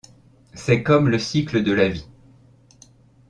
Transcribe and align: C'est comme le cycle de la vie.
C'est 0.55 0.81
comme 0.81 1.09
le 1.09 1.19
cycle 1.19 1.61
de 1.61 1.71
la 1.73 1.87
vie. 1.87 2.07